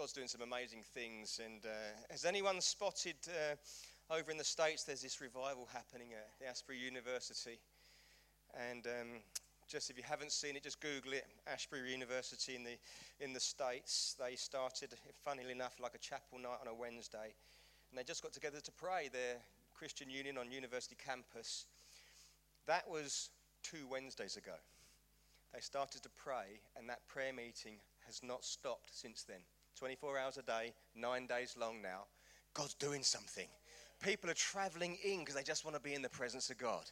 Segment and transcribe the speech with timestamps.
[0.00, 1.40] God's doing some amazing things.
[1.44, 1.68] And uh,
[2.10, 6.78] has anyone spotted uh, over in the States there's this revival happening at the Asbury
[6.78, 7.60] University?
[8.70, 9.20] And um,
[9.68, 11.26] just if you haven't seen it, just Google it.
[11.46, 12.78] Asbury University in the,
[13.20, 14.16] in the States.
[14.18, 14.88] They started,
[15.22, 17.34] funnily enough, like a chapel night on a Wednesday.
[17.90, 19.36] And they just got together to pray, their
[19.74, 21.66] Christian Union on university campus.
[22.66, 23.28] That was
[23.62, 24.56] two Wednesdays ago.
[25.52, 27.76] They started to pray, and that prayer meeting
[28.06, 29.40] has not stopped since then.
[29.78, 32.04] 24 hours a day, nine days long now.
[32.54, 33.46] God's doing something.
[34.02, 36.90] People are traveling in because they just want to be in the presence of God.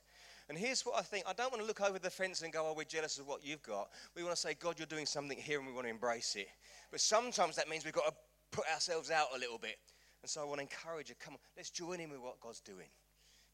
[0.48, 2.66] And here's what I think I don't want to look over the fence and go,
[2.66, 3.90] oh, we're jealous of what you've got.
[4.14, 6.48] We want to say, God, you're doing something here and we want to embrace it.
[6.90, 8.14] But sometimes that means we've got to
[8.50, 9.76] put ourselves out a little bit.
[10.22, 12.60] And so I want to encourage you come on, let's join in with what God's
[12.60, 12.88] doing.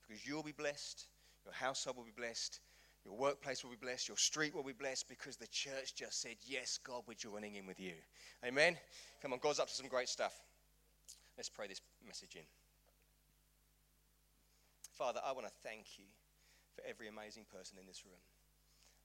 [0.07, 1.07] Because you'll be blessed,
[1.45, 2.61] your household will be blessed,
[3.05, 4.09] your workplace will be blessed.
[4.09, 7.67] Your street will be blessed because the church just said, Yes, God, we're joining in
[7.67, 7.93] with you.
[8.45, 8.77] Amen?
[9.21, 10.41] Come on, God's up to some great stuff.
[11.37, 12.47] Let's pray this message in.
[14.93, 16.05] Father, I want to thank you
[16.75, 18.23] for every amazing person in this room.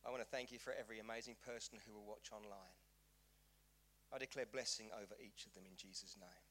[0.05, 2.77] I want to thank you for every amazing person who will watch online.
[4.13, 6.45] I declare blessing over each of them in Jesus' name.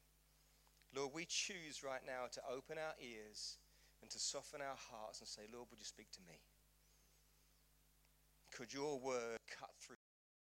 [0.95, 3.56] Lord, we choose right now to open our ears
[4.03, 6.39] and to soften our hearts and say, Lord, would you speak to me?
[8.57, 9.97] Could your word cut through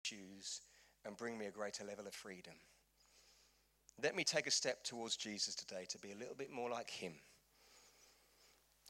[0.05, 0.61] issues
[1.05, 2.55] and bring me a greater level of freedom?
[4.03, 6.91] Let me take a step towards Jesus today to be a little bit more like
[6.91, 7.13] him.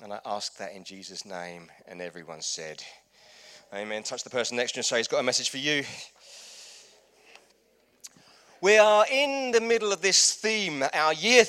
[0.03, 1.71] And I ask that in Jesus' name.
[1.87, 2.83] And everyone said,
[3.73, 4.03] Amen.
[4.03, 5.85] Touch the person next to you and say, He's got a message for you.
[8.61, 10.83] We are in the middle of this theme.
[10.93, 11.45] Our year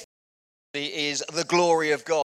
[0.73, 2.24] is the glory of God.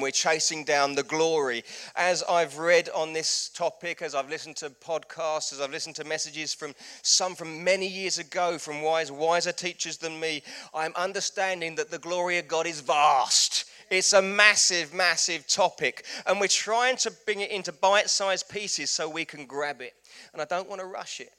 [0.00, 1.64] We're chasing down the glory.
[1.94, 6.04] As I've read on this topic, as I've listened to podcasts, as I've listened to
[6.04, 10.42] messages from some from many years ago, from wise, wiser teachers than me,
[10.74, 13.64] I'm understanding that the glory of God is vast.
[13.90, 16.04] It's a massive, massive topic.
[16.26, 19.94] And we're trying to bring it into bite sized pieces so we can grab it.
[20.32, 21.32] And I don't want to rush it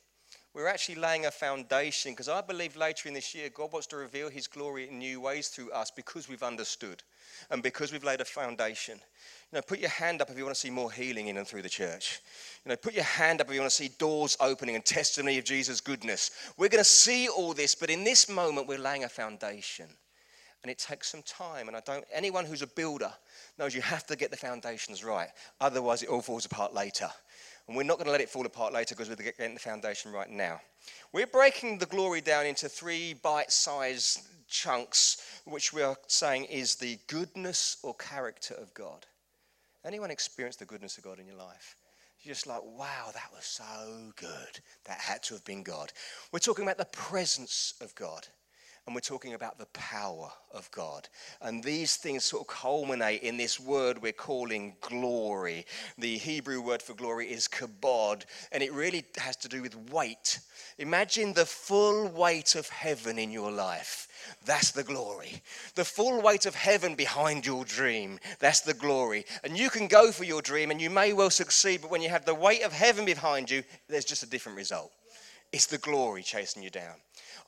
[0.58, 3.98] we're actually laying a foundation because I believe later in this year, God wants to
[3.98, 7.04] reveal His glory in new ways through us because we've understood
[7.52, 8.96] and because we've laid a foundation.
[9.52, 11.48] You know, put your hand up if you want to see more healing in and
[11.48, 12.22] through the church.
[12.66, 15.38] You know, put your hand up if you want to see doors opening and testimony
[15.38, 16.32] of Jesus' goodness.
[16.58, 19.86] We're going to see all this, but in this moment, we're laying a foundation.
[20.64, 21.68] And it takes some time.
[21.68, 23.14] And I don't, anyone who's a builder
[23.60, 25.30] knows you have to get the foundations right.
[25.62, 27.10] Otherwise, it all falls apart later.
[27.68, 30.12] And we're not going to let it fall apart later because we're getting the foundation
[30.12, 30.62] right now.
[31.12, 36.76] We're breaking the glory down into three bite sized chunks, which we are saying is
[36.76, 39.06] the goodness or character of God.
[39.86, 41.76] Anyone experienced the goodness of God in your life?
[42.22, 44.60] You're just like, wow, that was so good.
[44.86, 45.92] That had to have been God.
[46.32, 48.28] We're talking about the presence of God
[48.88, 51.10] and we're talking about the power of God.
[51.42, 55.66] And these things sort of culminate in this word we're calling glory.
[55.98, 60.40] The Hebrew word for glory is kabod, and it really has to do with weight.
[60.78, 64.08] Imagine the full weight of heaven in your life.
[64.46, 65.42] That's the glory.
[65.76, 68.20] The full weight of heaven behind your dream.
[68.40, 69.26] That's the glory.
[69.44, 72.10] And you can go for your dream and you may well succeed, but when you
[72.10, 74.94] have the weight of heaven behind you, there's just a different result.
[75.52, 76.96] It's the glory chasing you down.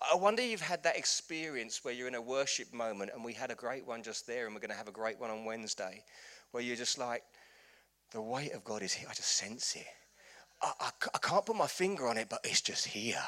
[0.01, 3.51] I wonder you've had that experience where you're in a worship moment, and we had
[3.51, 6.03] a great one just there, and we're going to have a great one on Wednesday,
[6.51, 7.23] where you're just like,
[8.11, 9.07] the weight of God is here.
[9.09, 9.85] I just sense it.
[10.61, 13.21] I, I, I can't put my finger on it, but it's just here.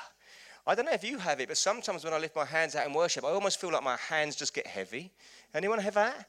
[0.65, 2.87] I don't know if you have it, but sometimes when I lift my hands out
[2.87, 5.11] in worship, I almost feel like my hands just get heavy.
[5.53, 6.27] Anyone have that?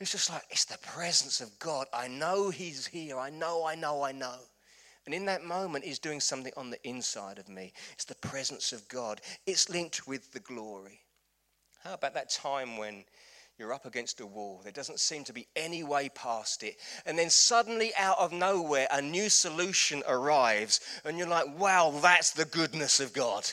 [0.00, 1.86] It's just like, it's the presence of God.
[1.92, 3.18] I know He's here.
[3.18, 4.38] I know, I know, I know.
[5.06, 7.72] And in that moment, He's doing something on the inside of me.
[7.92, 11.00] It's the presence of God, it's linked with the glory.
[11.82, 13.04] How about that time when
[13.58, 14.60] you're up against a wall.
[14.62, 16.76] There doesn't seem to be any way past it.
[17.06, 20.80] And then suddenly, out of nowhere, a new solution arrives.
[21.04, 23.48] And you're like, wow, that's the goodness of God.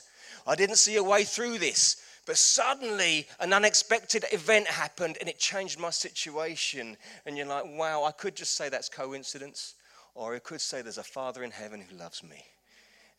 [0.47, 2.03] I didn't see a way through this.
[2.25, 6.97] But suddenly, an unexpected event happened and it changed my situation.
[7.25, 9.75] And you're like, wow, I could just say that's coincidence.
[10.13, 12.43] Or it could say there's a Father in heaven who loves me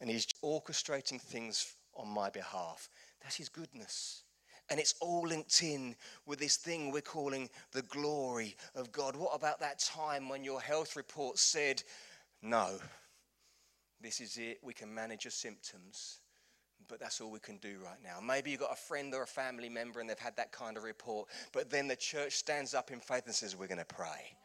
[0.00, 2.89] and he's orchestrating things on my behalf.
[3.23, 4.25] That's his goodness.
[4.69, 5.97] And it's all linked in
[6.27, 9.17] with this thing we're calling the glory of God.
[9.17, 11.83] What about that time when your health report said,
[12.43, 12.79] no,
[14.00, 16.19] this is it, we can manage your symptoms,
[16.89, 18.19] but that's all we can do right now.
[18.21, 20.83] Maybe you've got a friend or a family member and they've had that kind of
[20.83, 24.37] report, but then the church stands up in faith and says, we're going to pray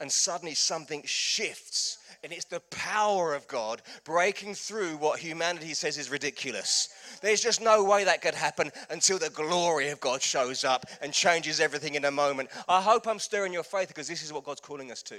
[0.00, 1.98] and suddenly something shifts.
[2.22, 6.88] And it's the power of God breaking through what humanity says is ridiculous.
[7.20, 11.12] There's just no way that could happen until the glory of God shows up and
[11.12, 12.48] changes everything in a moment.
[12.66, 15.16] I hope I'm stirring your faith because this is what God's calling us to.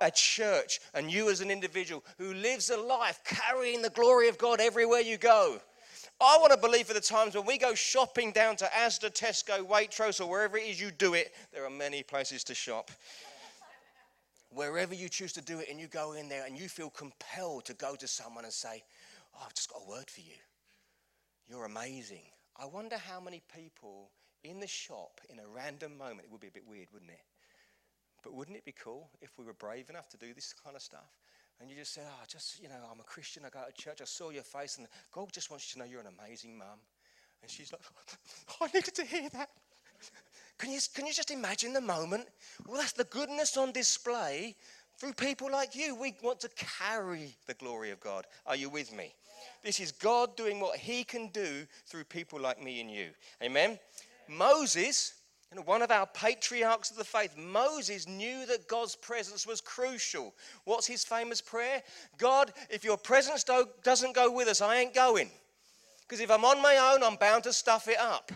[0.00, 4.36] A church, and you as an individual who lives a life carrying the glory of
[4.38, 5.60] God everywhere you go.
[6.20, 9.64] I want to believe for the times when we go shopping down to Asda, Tesco,
[9.64, 12.90] Waitrose, or wherever it is you do it, there are many places to shop.
[14.50, 17.66] Wherever you choose to do it, and you go in there and you feel compelled
[17.66, 18.82] to go to someone and say,
[19.34, 20.38] Oh, I've just got a word for you.
[21.48, 22.24] You're amazing.
[22.56, 24.10] I wonder how many people
[24.42, 27.20] in the shop in a random moment, it would be a bit weird, wouldn't it?
[28.22, 30.82] But wouldn't it be cool if we were brave enough to do this kind of
[30.82, 31.18] stuff?
[31.60, 34.00] and you just say, Oh, just, you know, I'm a Christian, I go to church,
[34.00, 36.78] I saw your face, and God just wants you to know you're an amazing mum.
[37.42, 39.50] And she's like, oh, I needed to hear that.
[40.58, 42.26] Can you, can you just imagine the moment?
[42.66, 44.56] Well, that's the goodness on display
[44.98, 45.94] through people like you.
[45.94, 48.26] We want to carry the glory of God.
[48.46, 49.14] Are you with me?
[49.62, 53.10] This is God doing what He can do through people like me and you.
[53.42, 53.78] Amen?
[54.28, 55.14] Moses
[55.64, 60.34] one of our patriarchs of the faith, Moses, knew that God's presence was crucial.
[60.64, 61.82] What's his famous prayer?
[62.18, 65.30] God, if your presence do- doesn't go with us, I ain't going.
[66.02, 68.30] Because if I'm on my own, I'm bound to stuff it up.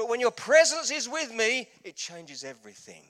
[0.00, 3.02] But when your presence is with me, it changes everything.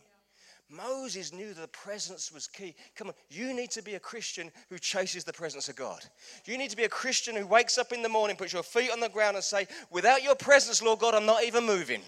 [0.69, 2.75] Moses knew that the presence was key.
[2.97, 6.05] Come on, you need to be a Christian who chases the presence of God.
[6.47, 8.91] You need to be a Christian who wakes up in the morning, puts your feet
[8.91, 12.03] on the ground, and say, Without your presence, Lord God, I'm not even moving.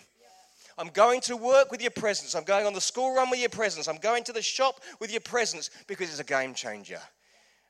[0.77, 2.35] I'm going to work with your presence.
[2.35, 3.87] I'm going on the school run with your presence.
[3.87, 6.99] I'm going to the shop with your presence because it's a game changer.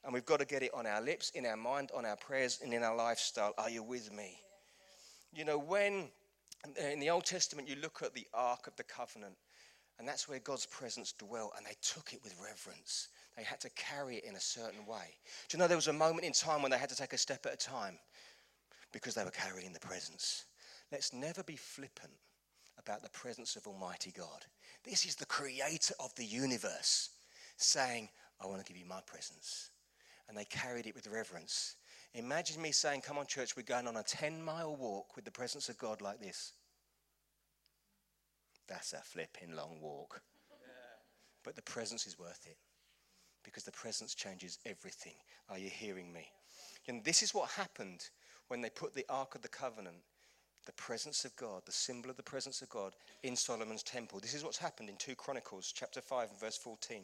[0.03, 2.61] And we've got to get it on our lips, in our mind, on our prayers,
[2.65, 3.53] and in our lifestyle.
[3.59, 4.39] Are you with me?
[5.35, 6.09] You know, when
[6.65, 9.37] in the Old Testament you look at the Ark of the Covenant,
[9.99, 13.09] and that's where God's presence dwelt, and they took it with reverence.
[13.37, 15.17] They had to carry it in a certain way.
[15.49, 17.19] Do you know there was a moment in time when they had to take a
[17.19, 17.99] step at a time
[18.93, 20.45] because they were carrying the presence?
[20.91, 22.13] Let's never be flippant
[22.79, 24.45] about the presence of Almighty God.
[24.85, 27.11] This is the creator of the universe
[27.57, 28.09] saying,
[28.41, 29.71] I want to give you my presence.
[30.29, 31.77] And they carried it with reverence.
[32.15, 35.31] Imagine me saying, Come on, church, we're going on a 10 mile walk with the
[35.31, 36.53] presence of God like this.
[38.69, 40.23] That's a flipping long walk.
[41.45, 42.57] But the presence is worth it
[43.45, 45.15] because the presence changes everything.
[45.49, 46.29] Are you hearing me?
[46.87, 48.09] And this is what happened
[48.49, 49.97] when they put the Ark of the Covenant
[50.67, 54.21] the presence of God, the symbol of the presence of God in Solomon's temple.
[54.21, 57.03] This is what's happened in 2 Chronicles chapter 5 and verse 14.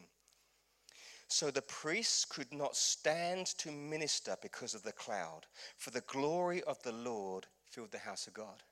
[1.28, 5.42] So the priests could not stand to minister because of the cloud,
[5.76, 8.62] for the glory of the Lord filled the house of God.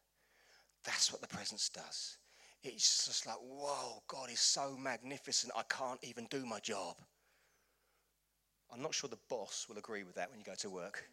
[0.83, 2.17] That's what the presence does.
[2.63, 6.97] It's just like, whoa, God is so magnificent, I can't even do my job.
[8.73, 11.09] I'm not sure the boss will agree with that when you go to work.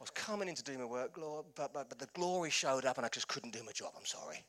[0.00, 2.84] I was coming in to do my work, Lord, but, but, but the glory showed
[2.84, 3.92] up and I just couldn't do my job.
[3.96, 4.44] I'm sorry.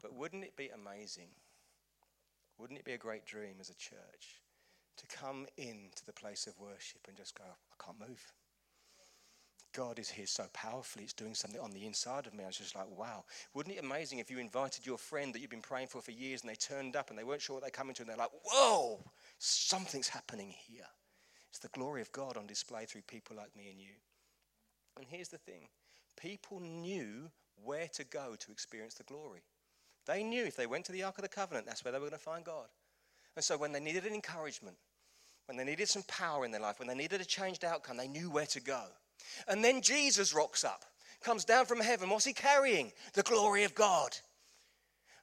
[0.00, 1.28] But wouldn't it be amazing?
[2.58, 4.40] Wouldn't it be a great dream as a church
[4.96, 8.32] to come into the place of worship and just go, I can't move?
[9.74, 11.02] God is here so powerfully.
[11.02, 12.44] It's doing something on the inside of me.
[12.44, 13.24] I was just like, wow.
[13.54, 16.12] Wouldn't it be amazing if you invited your friend that you've been praying for for
[16.12, 18.16] years and they turned up and they weren't sure what they're coming to and they're
[18.16, 19.00] like, whoa,
[19.38, 20.86] something's happening here.
[21.50, 23.94] It's the glory of God on display through people like me and you.
[24.96, 25.68] And here's the thing
[26.16, 27.30] people knew
[27.62, 29.42] where to go to experience the glory.
[30.06, 32.10] They knew if they went to the Ark of the Covenant, that's where they were
[32.10, 32.66] going to find God.
[33.36, 34.76] And so when they needed an encouragement,
[35.46, 38.08] when they needed some power in their life, when they needed a changed outcome, they
[38.08, 38.84] knew where to go.
[39.48, 40.84] And then Jesus rocks up,
[41.22, 42.08] comes down from heaven.
[42.08, 42.92] What's he carrying?
[43.14, 44.16] The glory of God.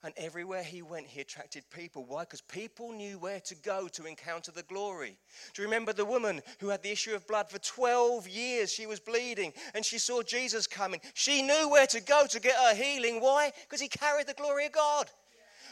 [0.03, 2.05] And everywhere he went, he attracted people.
[2.05, 2.23] Why?
[2.23, 5.15] Because people knew where to go to encounter the glory.
[5.53, 8.71] Do you remember the woman who had the issue of blood for 12 years?
[8.71, 11.01] She was bleeding and she saw Jesus coming.
[11.13, 13.21] She knew where to go to get her healing.
[13.21, 13.51] Why?
[13.61, 15.07] Because he carried the glory of God.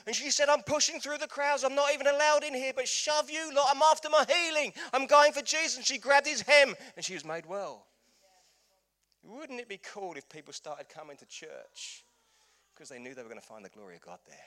[0.05, 1.63] And she said, I'm pushing through the crowds.
[1.63, 3.67] I'm not even allowed in here, but shove you lot.
[3.69, 4.73] I'm after my healing.
[4.93, 5.77] I'm going for Jesus.
[5.77, 7.85] And she grabbed his hem and she was made well.
[9.23, 12.03] Wouldn't it be cool if people started coming to church?
[12.79, 14.37] because they knew they were going to find the glory of God there.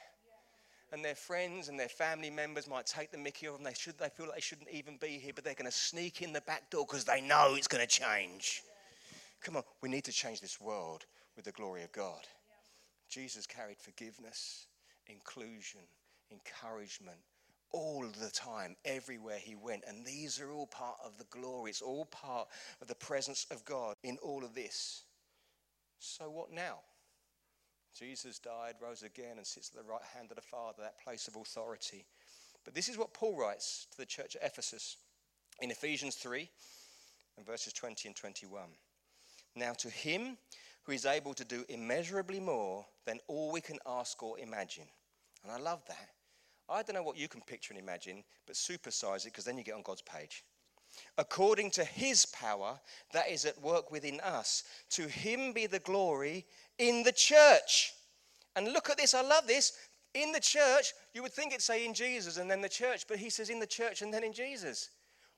[0.90, 3.64] And their friends and their family members might take the mickey of them.
[3.64, 6.22] They, should, they feel like they shouldn't even be here, but they're going to sneak
[6.22, 8.62] in the back door because they know it's going to change.
[9.42, 11.04] Come on, we need to change this world
[11.36, 12.22] with the glory of God.
[13.10, 14.66] Jesus carried forgiveness,
[15.06, 15.80] inclusion,
[16.30, 17.18] encouragement,
[17.72, 19.84] all the time, everywhere he went.
[19.88, 21.70] And these are all part of the glory.
[21.70, 22.48] It's all part
[22.80, 25.02] of the presence of God in all of this.
[25.98, 26.80] So, what now?
[27.98, 31.28] Jesus died, rose again, and sits at the right hand of the Father, that place
[31.28, 32.06] of authority.
[32.64, 34.96] But this is what Paul writes to the church at Ephesus
[35.60, 36.48] in Ephesians 3
[37.36, 38.62] and verses 20 and 21.
[39.54, 40.38] Now, to him
[40.84, 44.86] who is able to do immeasurably more than all we can ask or imagine.
[45.42, 46.08] And I love that.
[46.68, 49.64] I don't know what you can picture and imagine, but supersize it because then you
[49.64, 50.44] get on God's page.
[51.18, 52.78] According to his power
[53.12, 56.46] that is at work within us, to him be the glory
[56.78, 57.92] in the church.
[58.56, 59.72] And look at this, I love this.
[60.14, 63.18] In the church, you would think it'd say in Jesus and then the church, but
[63.18, 64.90] he says in the church and then in Jesus.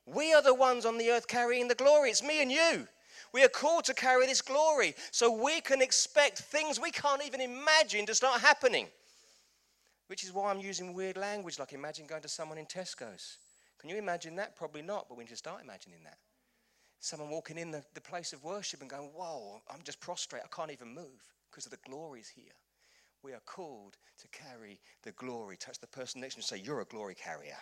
[0.05, 2.09] We are the ones on the earth carrying the glory.
[2.09, 2.87] It's me and you.
[3.33, 7.41] We are called to carry this glory so we can expect things we can't even
[7.41, 8.87] imagine to start happening.
[10.07, 13.37] Which is why I'm using weird language like imagine going to someone in Tesco's.
[13.79, 14.55] Can you imagine that?
[14.55, 16.17] Probably not, but we need to start imagining that.
[16.99, 20.43] Someone walking in the, the place of worship and going, Whoa, I'm just prostrate.
[20.43, 22.53] I can't even move because of the glories here.
[23.23, 25.57] We are called to carry the glory.
[25.57, 27.57] Touch the person next to you and say, You're a glory carrier.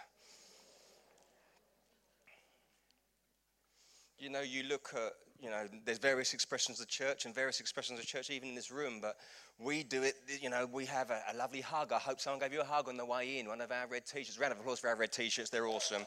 [4.18, 8.00] You know, you look at you know, there's various expressions of church and various expressions
[8.00, 9.18] of church even in this room, but
[9.60, 11.92] we do it, you know, we have a, a lovely hug.
[11.92, 14.06] I hope someone gave you a hug on the way in, one of our red
[14.06, 14.40] t-shirts.
[14.40, 16.04] Round of applause for our red t-shirts, they're awesome.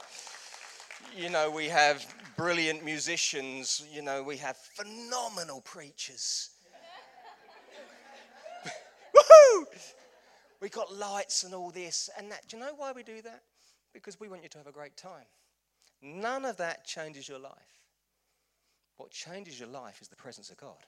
[1.17, 2.05] You know, we have
[2.37, 6.51] brilliant musicians, you know, we have phenomenal preachers.
[9.15, 9.65] Woohoo!
[10.61, 12.49] We got lights and all this and that.
[12.49, 13.43] Do you know why we do that?
[13.93, 15.27] Because we want you to have a great time.
[16.03, 17.76] None of that changes your life.
[18.97, 20.85] What changes your life is the presence of God.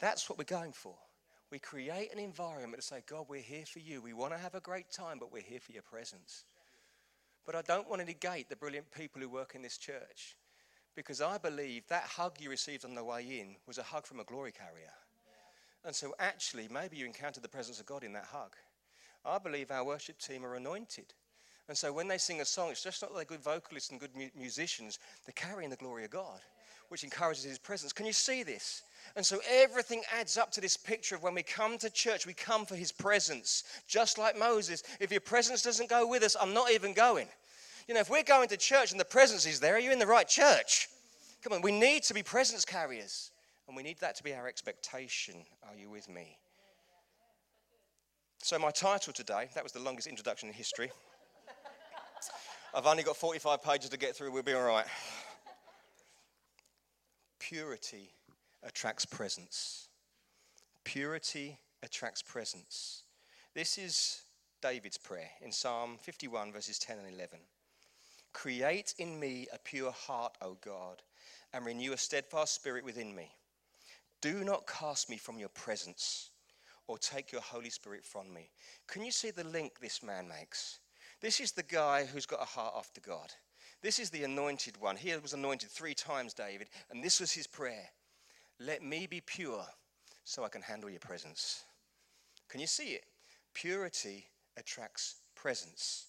[0.00, 0.94] That's what we're going for.
[1.50, 4.02] We create an environment to say, God, we're here for you.
[4.02, 6.44] We want to have a great time, but we're here for your presence.
[7.46, 10.36] But I don't want to negate the brilliant people who work in this church
[10.96, 14.20] because I believe that hug you received on the way in was a hug from
[14.20, 14.92] a glory carrier.
[15.84, 18.56] And so, actually, maybe you encountered the presence of God in that hug.
[19.24, 21.12] I believe our worship team are anointed.
[21.68, 24.00] And so when they sing a song, it's just not that they're good vocalists and
[24.00, 26.40] good mu- musicians, they're carrying the glory of God,
[26.88, 27.92] which encourages His presence.
[27.92, 28.82] Can you see this?
[29.16, 32.34] And so everything adds up to this picture of when we come to church, we
[32.34, 33.64] come for His presence.
[33.86, 37.28] Just like Moses, if your presence doesn't go with us, I'm not even going.
[37.88, 39.98] You know, if we're going to church and the presence is there, are you in
[39.98, 40.88] the right church?
[41.42, 43.30] Come on, we need to be presence carriers.
[43.66, 45.36] And we need that to be our expectation.
[45.62, 46.36] Are you with me?
[48.42, 50.90] So, my title today, that was the longest introduction in history.
[52.76, 54.86] I've only got 45 pages to get through, we'll be all right.
[57.38, 58.10] Purity
[58.64, 59.86] attracts presence.
[60.82, 63.04] Purity attracts presence.
[63.54, 64.22] This is
[64.60, 67.38] David's prayer in Psalm 51, verses 10 and 11.
[68.32, 71.00] Create in me a pure heart, O God,
[71.52, 73.30] and renew a steadfast spirit within me.
[74.20, 76.30] Do not cast me from your presence
[76.88, 78.50] or take your Holy Spirit from me.
[78.88, 80.80] Can you see the link this man makes?
[81.20, 83.32] This is the guy who's got a heart after God.
[83.82, 84.96] This is the anointed one.
[84.96, 87.90] He was anointed three times, David, and this was his prayer
[88.58, 89.66] Let me be pure
[90.24, 91.64] so I can handle your presence.
[92.48, 93.04] Can you see it?
[93.52, 96.06] Purity attracts presence.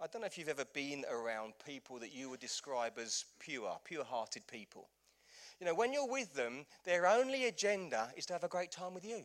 [0.00, 3.78] I don't know if you've ever been around people that you would describe as pure,
[3.84, 4.88] pure hearted people.
[5.60, 8.94] You know, when you're with them, their only agenda is to have a great time
[8.94, 9.22] with you.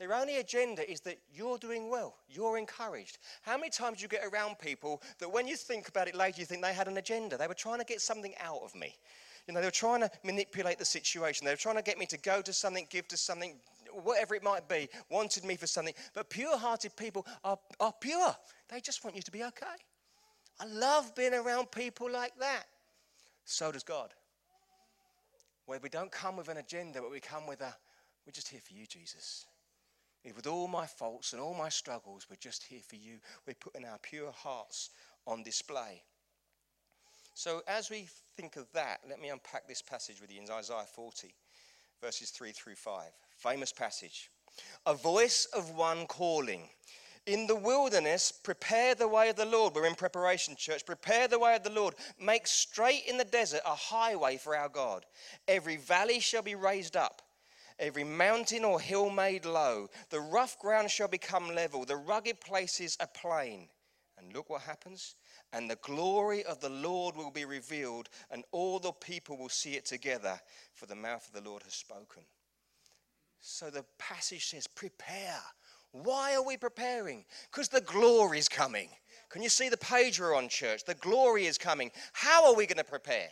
[0.00, 3.18] Their only agenda is that you're doing well, you're encouraged.
[3.42, 6.40] How many times do you get around people that when you think about it later,
[6.40, 7.36] you think they had an agenda?
[7.36, 8.96] They were trying to get something out of me.
[9.46, 11.44] You know, they were trying to manipulate the situation.
[11.44, 13.56] They were trying to get me to go to something, give to something,
[13.92, 15.92] whatever it might be, wanted me for something.
[16.14, 18.34] But pure hearted people are, are pure.
[18.70, 19.66] They just want you to be okay.
[20.58, 22.64] I love being around people like that.
[23.44, 24.14] So does God.
[25.66, 27.74] Where we don't come with an agenda, but we come with a,
[28.26, 29.44] we're just here for you, Jesus.
[30.24, 33.18] With all my faults and all my struggles, we're just here for you.
[33.46, 34.90] We're putting our pure hearts
[35.26, 36.02] on display.
[37.34, 40.84] So, as we think of that, let me unpack this passage with you in Isaiah
[40.94, 41.34] 40,
[42.02, 43.04] verses 3 through 5.
[43.38, 44.30] Famous passage.
[44.84, 46.68] A voice of one calling.
[47.26, 49.74] In the wilderness, prepare the way of the Lord.
[49.74, 50.84] We're in preparation, church.
[50.84, 51.94] Prepare the way of the Lord.
[52.20, 55.06] Make straight in the desert a highway for our God.
[55.48, 57.22] Every valley shall be raised up
[57.80, 59.88] every mountain or hill made low.
[60.10, 63.68] The rough ground shall become level, the rugged places a plain.
[64.18, 65.16] And look what happens.
[65.52, 69.72] And the glory of the Lord will be revealed, and all the people will see
[69.72, 70.38] it together,
[70.74, 72.22] for the mouth of the Lord has spoken.
[73.40, 75.40] So the passage says, Prepare.
[75.92, 77.24] Why are we preparing?
[77.50, 78.90] Because the glory is coming.
[79.28, 80.84] Can you see the page we're on, church?
[80.84, 81.90] The glory is coming.
[82.12, 83.28] How are we going to prepare?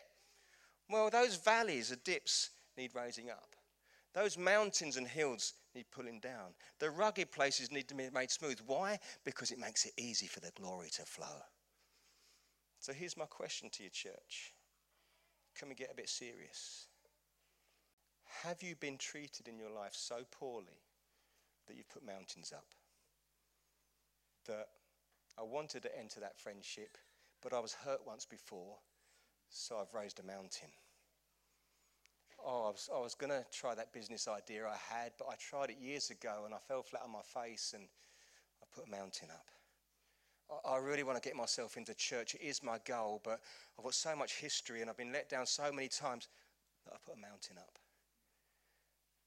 [0.91, 3.55] Well, those valleys, the dips, need raising up.
[4.15, 6.55] Those mountains and hills need pulling down.
[6.79, 8.59] The rugged places need to be made smooth.
[8.67, 8.99] Why?
[9.25, 11.43] Because it makes it easy for the glory to flow.
[12.81, 14.55] So here's my question to your church.
[15.59, 16.87] Can we get a bit serious?
[18.45, 20.83] Have you been treated in your life so poorly
[21.67, 22.67] that you've put mountains up?
[24.47, 24.69] That
[25.39, 26.97] I wanted to enter that friendship,
[27.43, 28.77] but I was hurt once before,
[29.49, 30.71] so I've raised a mountain.
[32.45, 35.35] Oh, I was, I was going to try that business idea I had, but I
[35.39, 37.85] tried it years ago and I fell flat on my face and
[38.63, 39.49] I put a mountain up.
[40.65, 42.35] I, I really want to get myself into church.
[42.35, 43.41] It is my goal, but
[43.79, 46.29] I've got so much history and I've been let down so many times
[46.85, 47.79] that I put a mountain up.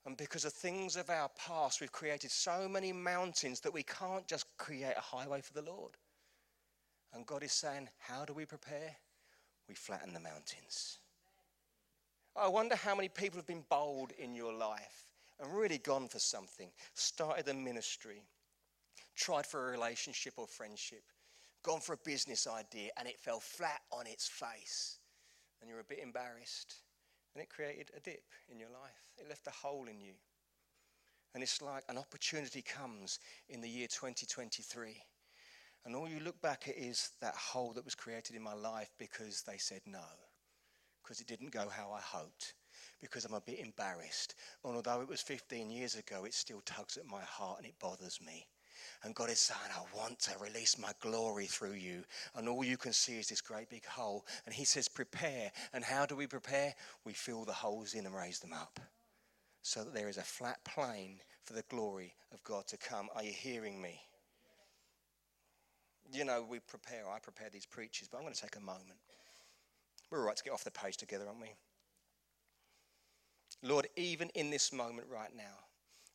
[0.06, 4.28] And because of things of our past, we've created so many mountains that we can't
[4.28, 5.92] just create a highway for the Lord.
[7.14, 8.96] And God is saying, How do we prepare?
[9.68, 11.01] We flatten the mountains.
[12.36, 16.20] I wonder how many people have been bold in your life and really gone for
[16.20, 18.24] something, started a ministry,
[19.16, 21.04] tried for a relationship or friendship,
[21.62, 25.00] gone for a business idea, and it fell flat on its face.
[25.60, 26.76] And you're a bit embarrassed.
[27.36, 30.14] And it created a dip in your life, it left a hole in you.
[31.34, 33.20] And it's like an opportunity comes
[33.50, 35.02] in the year 2023.
[35.86, 38.90] And all you look back at is that hole that was created in my life
[39.00, 40.00] because they said no
[41.12, 42.54] because it didn't go how I hoped,
[43.02, 44.36] because I'm a bit embarrassed.
[44.64, 47.78] And although it was 15 years ago, it still tugs at my heart and it
[47.82, 48.48] bothers me.
[49.04, 52.06] And God is saying, I want to release my glory through you.
[52.34, 54.26] And all you can see is this great big hole.
[54.46, 55.52] And He says, prepare.
[55.74, 56.74] And how do we prepare?
[57.04, 58.80] We fill the holes in and raise them up
[59.64, 63.10] so that there is a flat plane for the glory of God to come.
[63.14, 64.00] Are you hearing me?
[66.14, 69.00] You know, we prepare, I prepare these preachers, but I'm going to take a moment.
[70.12, 71.54] We're right to get off the page together, aren't we?
[73.64, 75.66] Lord, even in this moment right now,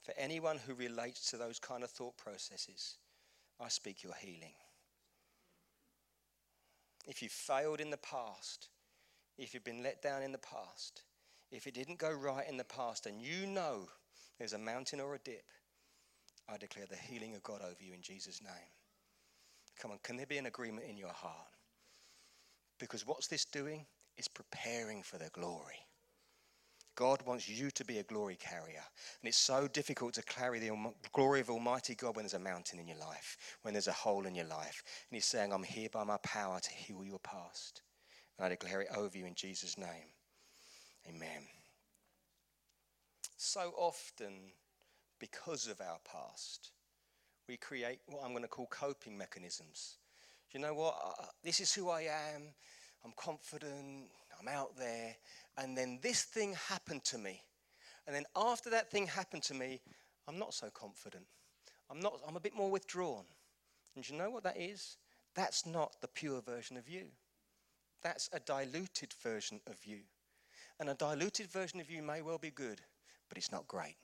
[0.03, 2.97] for anyone who relates to those kind of thought processes,
[3.61, 4.55] I speak your healing.
[7.07, 8.69] If you've failed in the past,
[9.39, 11.03] if you've been let down in the past,
[11.51, 13.89] if it didn't go right in the past, and you know
[14.39, 15.45] there's a mountain or a dip,
[16.49, 18.71] I declare the healing of God over you in Jesus' name.
[19.81, 21.56] Come on, can there be an agreement in your heart?
[22.79, 23.87] Because what's this doing?
[24.17, 25.87] It's preparing for the glory.
[26.97, 28.83] God wants you to be a glory carrier.
[29.21, 30.73] And it's so difficult to carry the
[31.13, 34.27] glory of Almighty God when there's a mountain in your life, when there's a hole
[34.27, 34.83] in your life.
[35.11, 37.83] And He's saying, I'm here by my power to heal your past.
[38.39, 40.09] And I declare it over you in Jesus' name.
[41.07, 41.43] Amen.
[43.37, 44.33] So often,
[45.21, 46.73] because of our past,
[47.47, 49.99] we create what I'm going to call coping mechanisms
[50.57, 50.95] you know what?
[51.45, 52.45] This is who I am.
[53.05, 54.09] I'm confident.
[54.41, 55.15] I'm out there.
[55.59, 57.43] And then this thing happened to me.
[58.07, 59.83] And then after that thing happened to me,
[60.27, 61.27] I'm not so confident.
[61.91, 63.25] I'm, not, I'm a bit more withdrawn.
[63.97, 64.97] And you know what that is?
[65.35, 67.05] That's not the pure version of you.
[68.03, 69.99] That's a diluted version of you.
[70.81, 72.81] And a diluted version of you may well be good,
[73.29, 73.97] but it's not great.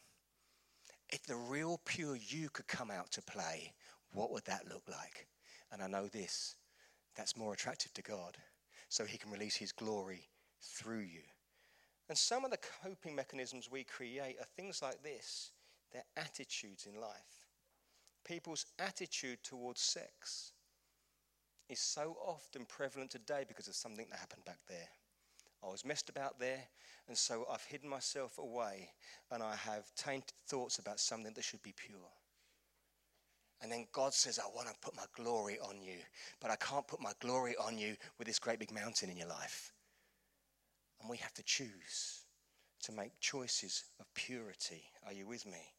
[1.09, 3.73] If the real pure you could come out to play,
[4.13, 5.29] what would that look like?
[5.73, 6.55] And I know this
[7.17, 8.37] that's more attractive to God,
[8.89, 10.29] so He can release His glory
[10.61, 11.23] through you.
[12.09, 15.51] And some of the coping mechanisms we create are things like this
[15.93, 17.47] they're attitudes in life.
[18.25, 20.53] People's attitude towards sex
[21.69, 24.89] is so often prevalent today because of something that happened back there.
[25.65, 26.63] I was messed about there,
[27.09, 28.91] and so I've hidden myself away,
[29.31, 32.11] and I have tainted thoughts about something that should be pure.
[33.63, 35.99] And then God says, I want to put my glory on you,
[36.41, 39.29] but I can't put my glory on you with this great big mountain in your
[39.29, 39.73] life.
[41.01, 42.23] And we have to choose
[42.83, 44.83] to make choices of purity.
[45.07, 45.73] Are you with me?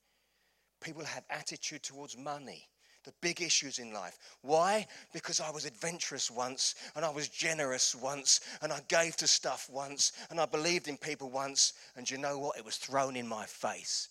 [0.81, 2.69] People have attitude towards money,
[3.03, 4.17] the big issues in life.
[4.41, 4.87] Why?
[5.13, 9.69] Because I was adventurous once, and I was generous once, and I gave to stuff
[9.69, 12.57] once, and I believed in people once, and you know what?
[12.57, 14.07] It was thrown in my face,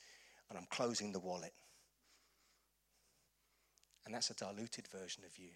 [0.50, 1.54] and I'm closing the wallet.
[4.04, 5.50] And that's a diluted version of you.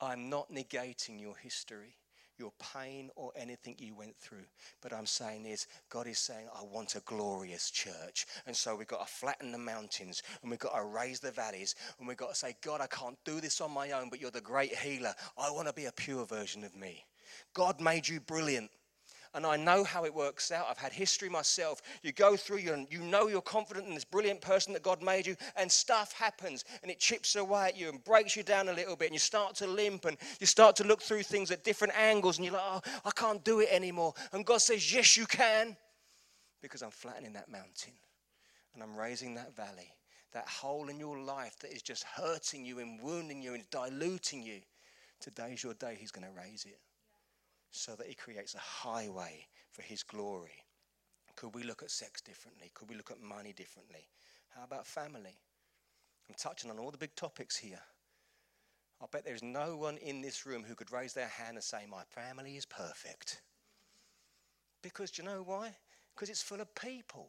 [0.00, 1.96] I'm not negating your history,
[2.38, 4.44] your pain, or anything you went through.
[4.80, 8.26] But I'm saying is, God is saying, I want a glorious church.
[8.46, 11.74] And so we've got to flatten the mountains and we've got to raise the valleys
[11.98, 14.30] and we've got to say, God, I can't do this on my own, but you're
[14.30, 15.14] the great healer.
[15.36, 17.04] I want to be a pure version of me.
[17.54, 18.70] God made you brilliant
[19.34, 20.66] and I know how it works out.
[20.68, 21.82] I've had history myself.
[22.02, 25.26] You go through, you, you know you're confident in this brilliant person that God made
[25.26, 28.72] you, and stuff happens, and it chips away at you and breaks you down a
[28.72, 31.64] little bit, and you start to limp, and you start to look through things at
[31.64, 34.14] different angles, and you're like, oh, I can't do it anymore.
[34.32, 35.76] And God says, Yes, you can,
[36.62, 37.92] because I'm flattening that mountain.
[38.74, 39.90] And I'm raising that valley,
[40.32, 44.42] that hole in your life that is just hurting you and wounding you and diluting
[44.42, 44.60] you.
[45.20, 45.96] Today's your day.
[45.98, 46.78] He's going to raise it
[47.70, 50.64] so that He creates a highway for His glory.
[51.36, 52.70] Could we look at sex differently?
[52.74, 54.08] Could we look at money differently?
[54.56, 55.38] How about family?
[56.28, 57.80] I'm touching on all the big topics here.
[59.00, 61.86] I bet there's no one in this room who could raise their hand and say,
[61.88, 63.40] My family is perfect.
[64.82, 65.70] Because do you know why?
[66.14, 67.28] Because it's full of people.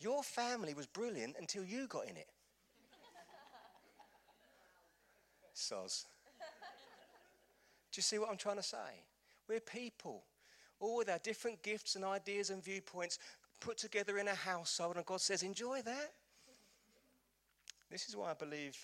[0.00, 2.26] Your family was brilliant until you got in it.
[5.54, 6.04] Soz.
[7.96, 9.04] Do you see what I'm trying to say?
[9.48, 10.22] We're people,
[10.80, 13.18] all with our different gifts and ideas and viewpoints
[13.58, 16.12] put together in a household, and God says, Enjoy that.
[17.90, 18.76] This is why I believe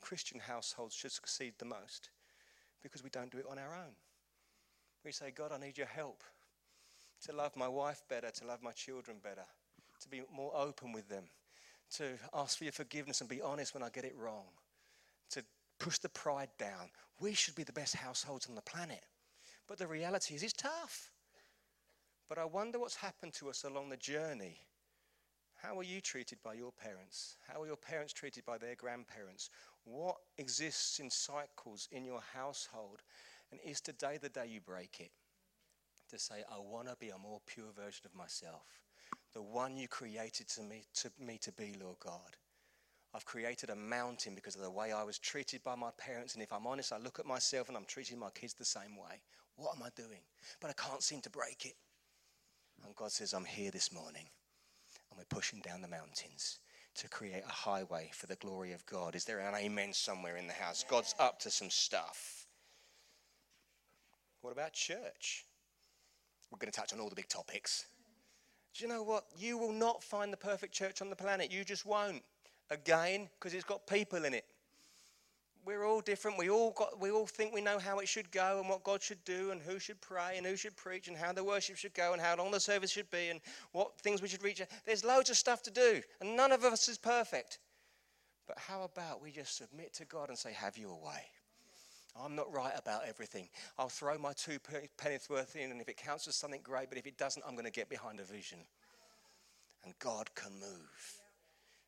[0.00, 2.10] Christian households should succeed the most,
[2.82, 3.94] because we don't do it on our own.
[5.04, 6.24] We say, God, I need your help
[7.26, 9.46] to love my wife better, to love my children better,
[10.00, 11.26] to be more open with them,
[11.94, 14.46] to ask for your forgiveness and be honest when I get it wrong,
[15.82, 16.88] push the pride down.
[17.20, 19.04] We should be the best households on the planet.
[19.66, 21.10] But the reality is, it's tough.
[22.28, 24.58] But I wonder what's happened to us along the journey.
[25.56, 27.36] How are you treated by your parents?
[27.48, 29.50] How are your parents treated by their grandparents?
[29.84, 33.02] What exists in cycles in your household?
[33.50, 35.10] And is today the day you break it?
[36.10, 38.66] To say, I want to be a more pure version of myself,
[39.34, 42.36] the one you created to me, to me to be, Lord God.
[43.14, 46.34] I've created a mountain because of the way I was treated by my parents.
[46.34, 48.96] And if I'm honest, I look at myself and I'm treating my kids the same
[48.96, 49.20] way.
[49.56, 50.20] What am I doing?
[50.60, 51.74] But I can't seem to break it.
[52.86, 54.26] And God says, I'm here this morning.
[55.10, 56.58] And we're pushing down the mountains
[56.94, 59.14] to create a highway for the glory of God.
[59.14, 60.84] Is there an amen somewhere in the house?
[60.88, 62.46] God's up to some stuff.
[64.40, 65.44] What about church?
[66.50, 67.86] We're going to touch on all the big topics.
[68.74, 69.24] Do you know what?
[69.38, 71.52] You will not find the perfect church on the planet.
[71.52, 72.22] You just won't
[72.72, 74.44] again because it's got people in it.
[75.64, 76.38] We're all different.
[76.38, 79.00] We all got we all think we know how it should go and what God
[79.00, 81.94] should do and who should pray and who should preach and how the worship should
[81.94, 84.60] go and how long the service should be and what things we should reach.
[84.84, 87.60] There's loads of stuff to do and none of us is perfect.
[88.48, 91.22] But how about we just submit to God and say, Have your way?
[92.20, 93.48] I'm not right about everything.
[93.78, 94.58] I'll throw my two
[94.98, 97.54] pennies worth in, and if it counts as something great, but if it doesn't, I'm
[97.54, 98.58] going to get behind a vision.
[99.84, 101.21] And God can move.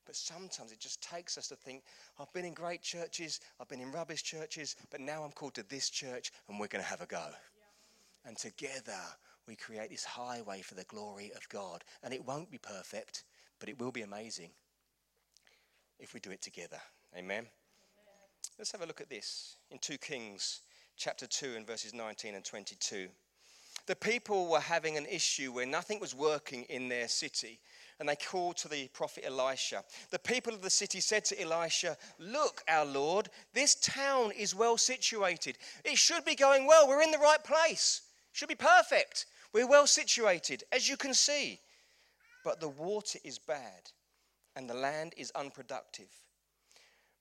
[0.07, 1.83] But sometimes it just takes us to think,
[2.19, 5.63] I've been in great churches, I've been in rubbish churches, but now I'm called to
[5.69, 7.27] this church and we're going to have a go.
[7.27, 8.29] Yeah.
[8.29, 9.01] And together
[9.47, 11.85] we create this highway for the glory of God.
[12.03, 13.25] And it won't be perfect,
[13.59, 14.51] but it will be amazing
[15.99, 16.81] if we do it together.
[17.15, 17.39] Amen.
[17.39, 17.49] Amen.
[18.59, 20.61] Let's have a look at this in 2 Kings
[20.97, 23.09] chapter 2 and verses 19 and 22.
[23.87, 27.61] The people were having an issue where nothing was working in their city
[27.99, 29.85] and they called to the prophet Elisha.
[30.11, 34.77] The people of the city said to Elisha, Look, our Lord, this town is well
[34.77, 35.59] situated.
[35.85, 36.89] It should be going well.
[36.89, 38.03] We're in the right place.
[38.33, 39.27] It should be perfect.
[39.53, 41.61] We're well situated, as you can see.
[42.45, 43.91] But the water is bad,
[44.57, 46.11] and the land is unproductive.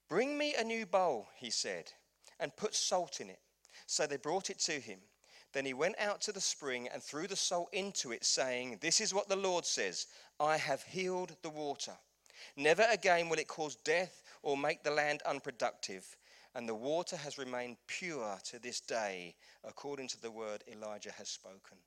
[0.10, 1.92] Bring me a new bowl, he said,
[2.40, 3.40] and put salt in it.
[3.86, 5.00] So they brought it to him.
[5.54, 9.00] Then he went out to the spring and threw the salt into it, saying, This
[9.00, 10.08] is what the Lord says
[10.40, 11.94] I have healed the water.
[12.58, 16.18] Never again will it cause death or make the land unproductive.
[16.56, 21.30] And the water has remained pure to this day, according to the word Elijah has
[21.30, 21.78] spoken.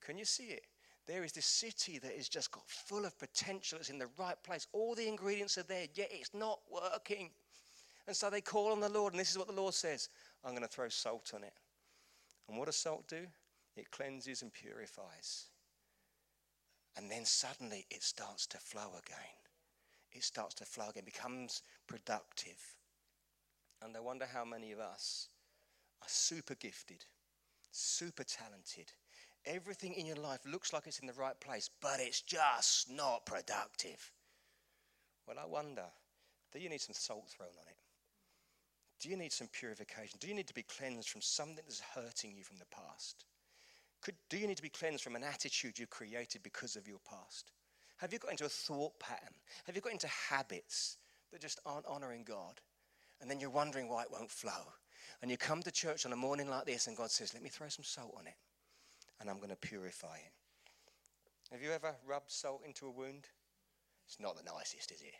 [0.00, 0.64] Can you see it?
[1.06, 3.78] There is this city that is just got full of potential.
[3.78, 4.66] It's in the right place.
[4.72, 7.30] All the ingredients are there, yet it's not working.
[8.06, 10.08] And so they call on the Lord, and this is what the Lord says
[10.44, 11.54] I'm going to throw salt on it.
[12.48, 13.26] And what does salt do?
[13.76, 15.46] It cleanses and purifies.
[16.96, 19.36] And then suddenly it starts to flow again.
[20.12, 22.76] It starts to flow again, becomes productive.
[23.82, 25.28] And I wonder how many of us
[26.02, 27.04] are super gifted,
[27.70, 28.92] super talented.
[29.44, 33.26] Everything in your life looks like it's in the right place, but it's just not
[33.26, 34.12] productive.
[35.26, 35.84] Well, I wonder
[36.52, 37.76] do you need some salt thrown on it?
[39.00, 40.18] Do you need some purification?
[40.20, 43.26] Do you need to be cleansed from something that's hurting you from the past?
[44.02, 47.00] Could, do you need to be cleansed from an attitude you created because of your
[47.08, 47.50] past?
[47.98, 49.34] Have you got into a thought pattern?
[49.64, 50.98] Have you got into habits
[51.32, 52.60] that just aren't honoring God?
[53.20, 54.72] And then you're wondering why it won't flow.
[55.22, 57.48] And you come to church on a morning like this, and God says, Let me
[57.48, 58.34] throw some salt on it,
[59.20, 60.32] and I'm going to purify it.
[61.52, 63.26] Have you ever rubbed salt into a wound?
[64.06, 65.14] It's not the nicest, is it?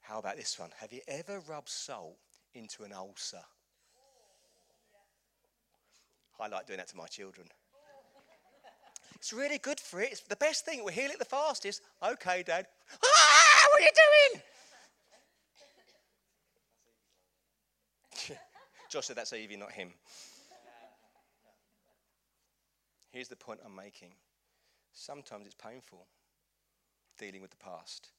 [0.00, 0.70] How about this one?
[0.78, 2.16] Have you ever rubbed salt
[2.56, 3.42] into an ulcer?
[6.38, 7.46] I like doing that to my children.
[9.14, 10.10] It's really good for it.
[10.12, 10.84] It's the best thing.
[10.84, 11.80] We'll heal it the fastest.
[12.02, 12.66] Okay, Dad.
[13.02, 13.90] Ah, what are you
[18.28, 18.38] doing?
[18.90, 19.92] Josh said that's Evie, not him.
[23.10, 24.10] Here's the point I'm making.
[24.92, 26.06] Sometimes it's painful
[27.18, 28.10] dealing with the past.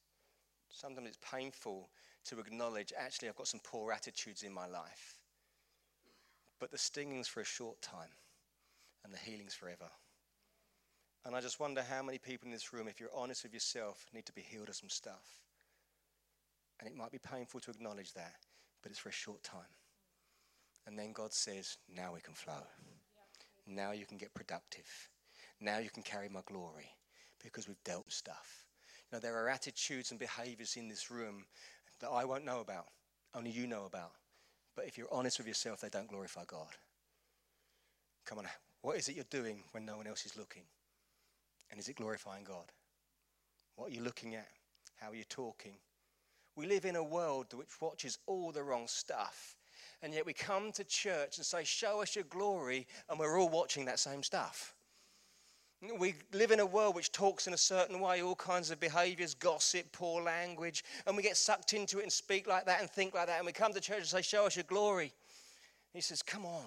[0.69, 1.89] Sometimes it's painful
[2.25, 5.17] to acknowledge, actually, I've got some poor attitudes in my life.
[6.60, 8.12] But the stinging's for a short time,
[9.03, 9.89] and the healing's forever.
[11.25, 14.06] And I just wonder how many people in this room, if you're honest with yourself,
[14.13, 15.41] need to be healed of some stuff.
[16.80, 18.36] And it might be painful to acknowledge that,
[18.82, 19.73] but it's for a short time.
[20.86, 22.63] And then God says, now we can flow.
[23.65, 25.10] Now you can get productive.
[25.60, 26.89] Now you can carry my glory
[27.43, 28.66] because we've dealt with stuff.
[29.11, 31.45] You know, there are attitudes and behaviors in this room
[31.99, 32.87] that I won't know about,
[33.33, 34.11] only you know about.
[34.75, 36.67] But if you're honest with yourself, they don't glorify God.
[38.25, 38.45] Come on,
[38.81, 40.63] what is it you're doing when no one else is looking?
[41.71, 42.71] And is it glorifying God?
[43.75, 44.47] What are you looking at?
[44.97, 45.75] How are you talking?
[46.55, 49.55] We live in a world which watches all the wrong stuff.
[50.01, 53.49] And yet we come to church and say, Show us your glory, and we're all
[53.49, 54.75] watching that same stuff.
[55.99, 59.35] We live in a world which talks in a certain way, all kinds of behaviors,
[59.35, 63.13] gossip, poor language, and we get sucked into it and speak like that and think
[63.13, 63.37] like that.
[63.37, 65.13] And we come to church and say, Show us your glory.
[65.93, 66.65] He says, Come on.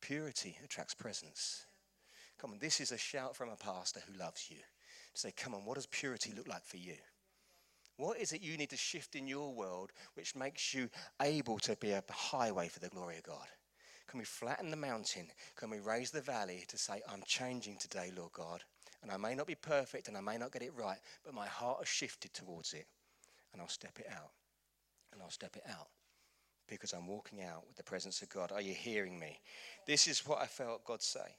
[0.00, 1.64] Purity attracts presence.
[2.40, 4.58] Come on, this is a shout from a pastor who loves you.
[5.14, 6.94] To say, Come on, what does purity look like for you?
[7.96, 10.88] What is it you need to shift in your world which makes you
[11.20, 13.46] able to be a highway for the glory of God?
[14.10, 15.28] Can we flatten the mountain?
[15.54, 18.64] Can we raise the valley to say, I'm changing today, Lord God?
[19.04, 21.46] And I may not be perfect and I may not get it right, but my
[21.46, 22.86] heart has shifted towards it.
[23.52, 24.32] And I'll step it out.
[25.12, 25.86] And I'll step it out
[26.68, 28.50] because I'm walking out with the presence of God.
[28.50, 29.38] Are you hearing me?
[29.86, 31.36] This is what I felt God say.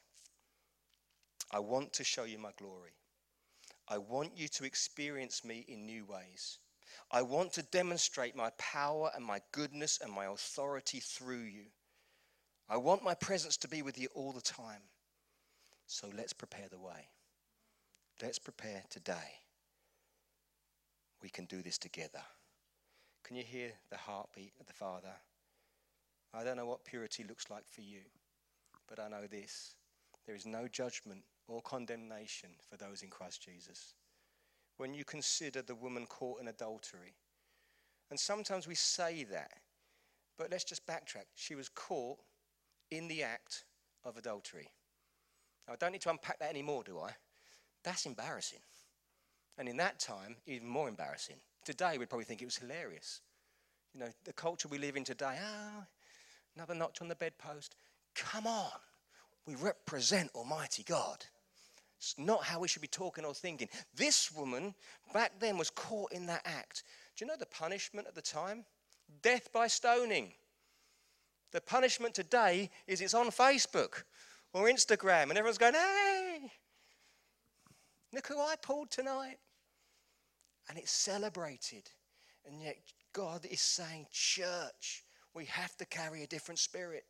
[1.52, 2.94] I want to show you my glory.
[3.90, 6.60] I want you to experience me in new ways.
[7.12, 11.66] I want to demonstrate my power and my goodness and my authority through you.
[12.72, 14.80] I want my presence to be with you all the time.
[15.88, 17.10] So let's prepare the way.
[18.22, 19.42] Let's prepare today.
[21.22, 22.22] We can do this together.
[23.26, 25.12] Can you hear the heartbeat of the Father?
[26.34, 28.04] I don't know what purity looks like for you,
[28.88, 29.76] but I know this
[30.26, 33.96] there is no judgment or condemnation for those in Christ Jesus.
[34.78, 37.16] When you consider the woman caught in adultery,
[38.10, 39.52] and sometimes we say that,
[40.38, 41.26] but let's just backtrack.
[41.36, 42.20] She was caught
[42.92, 43.64] in the act
[44.04, 44.70] of adultery.
[45.68, 47.12] Now, I don't need to unpack that anymore, do I?
[47.84, 48.60] That's embarrassing.
[49.58, 51.38] And in that time, even more embarrassing.
[51.66, 53.22] Today, we'd probably think it was hilarious.
[53.94, 55.86] You know, the culture we live in today, ah,
[56.56, 57.76] another notch on the bedpost.
[58.16, 58.72] Come on.
[59.46, 61.26] We represent Almighty God.
[61.98, 63.70] It's not how we should be talking or thinking.
[63.96, 64.74] This woman
[65.14, 66.84] back then was caught in that act.
[67.16, 68.66] Do you know the punishment at the time?
[69.22, 70.34] Death by stoning.
[71.52, 74.04] The punishment today is it's on Facebook
[74.54, 76.52] or Instagram, and everyone's going, hey,
[78.14, 79.38] look who I pulled tonight.
[80.70, 81.90] And it's celebrated.
[82.46, 82.78] And yet,
[83.14, 87.04] God is saying, church, we have to carry a different spirit.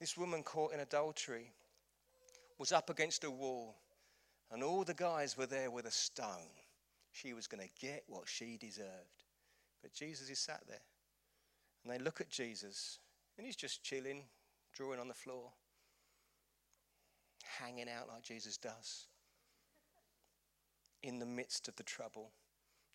[0.00, 1.52] This woman caught in adultery
[2.58, 3.76] was up against a wall,
[4.50, 6.50] and all the guys were there with a stone.
[7.12, 9.24] She was going to get what she deserved.
[9.82, 10.80] But Jesus is sat there.
[11.86, 12.98] And they look at Jesus,
[13.38, 14.24] and he's just chilling,
[14.74, 15.50] drawing on the floor,
[17.60, 19.06] hanging out like Jesus does,
[21.02, 22.30] in the midst of the trouble.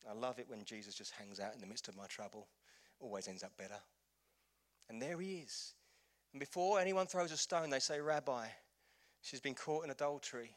[0.10, 2.48] I love it when Jesus just hangs out in the midst of my trouble,
[3.00, 3.80] always ends up better.
[4.90, 5.74] And there he is.
[6.34, 8.48] And before anyone throws a stone, they say, Rabbi,
[9.22, 10.56] She's been caught in adultery.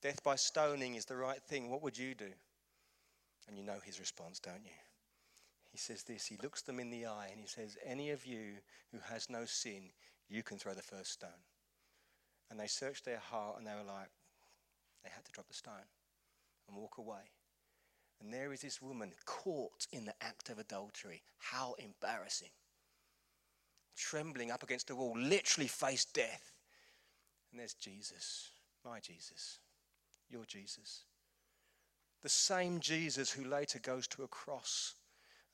[0.00, 1.70] Death by stoning is the right thing.
[1.70, 2.30] What would you do?
[3.48, 4.70] And you know his response, don't you?
[5.70, 8.56] He says this He looks them in the eye and he says, Any of you
[8.92, 9.90] who has no sin,
[10.28, 11.30] you can throw the first stone.
[12.50, 14.10] And they searched their heart and they were like,
[15.04, 15.88] They had to drop the stone
[16.68, 17.32] and walk away.
[18.20, 21.22] And there is this woman caught in the act of adultery.
[21.38, 22.50] How embarrassing.
[23.96, 26.52] Trembling up against the wall, literally faced death.
[27.50, 28.50] And there's Jesus,
[28.84, 29.58] my Jesus,
[30.28, 31.04] your Jesus.
[32.22, 34.94] The same Jesus who later goes to a cross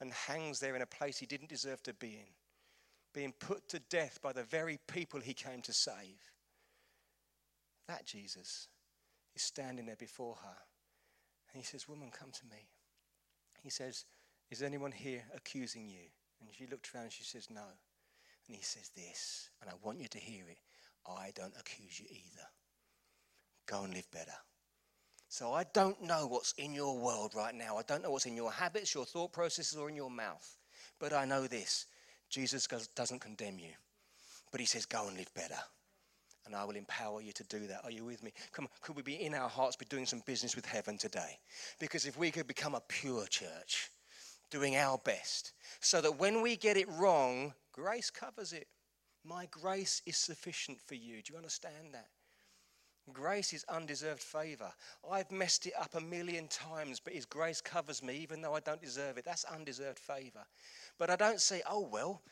[0.01, 2.35] and hangs there in a place he didn't deserve to be in,
[3.15, 6.33] being put to death by the very people he came to save.
[7.89, 8.69] That Jesus
[9.35, 10.57] is standing there before her.
[11.53, 12.69] And he says, Woman, come to me.
[13.63, 14.05] He says,
[14.51, 16.09] Is anyone here accusing you?
[16.41, 17.63] And she looked around and she says, No.
[18.47, 20.59] And he says this, and I want you to hear it.
[21.07, 22.47] I don't accuse you either.
[23.67, 24.33] Go and live better.
[25.37, 27.77] So I don't know what's in your world right now.
[27.77, 30.57] I don't know what's in your habits, your thought processes, or in your mouth.
[30.99, 31.85] But I know this
[32.31, 33.73] Jesus doesn't condemn you,
[34.51, 35.59] but he says, Go and live better.
[36.47, 37.85] And I will empower you to do that.
[37.85, 38.33] Are you with me?
[38.51, 41.39] Come on, could we be in our hearts, be doing some business with heaven today?
[41.79, 43.91] Because if we could become a pure church,
[44.51, 48.69] doing our best, so that when we get it wrong, grace covers it.
[49.23, 51.21] My grace is sufficient for you.
[51.21, 52.07] Do you understand that?
[53.13, 54.73] Grace is undeserved favor.
[55.11, 58.61] I've messed it up a million times, but His grace covers me even though I
[58.61, 59.25] don't deserve it.
[59.25, 60.45] That's undeserved favor.
[60.99, 62.23] But I don't say, oh, well,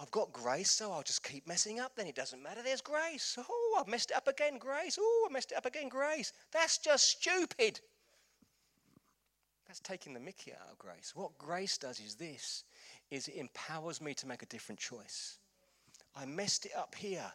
[0.00, 1.96] I've got grace, so I'll just keep messing up.
[1.96, 2.62] Then it doesn't matter.
[2.62, 3.36] There's grace.
[3.38, 4.58] Oh, I've messed it up again.
[4.58, 4.98] Grace.
[5.00, 5.88] Oh, I messed it up again.
[5.88, 6.32] Grace.
[6.50, 7.80] That's just stupid.
[9.66, 11.12] That's taking the mickey out of grace.
[11.14, 12.64] What grace does is this
[13.10, 15.38] is it empowers me to make a different choice.
[16.16, 17.30] I messed it up here.